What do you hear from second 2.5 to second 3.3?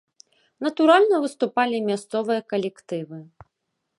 калектывы.